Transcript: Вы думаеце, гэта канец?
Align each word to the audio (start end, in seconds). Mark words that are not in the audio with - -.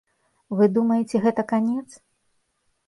Вы 0.61 0.69
думаеце, 0.79 1.15
гэта 1.27 1.41
канец? 1.53 1.87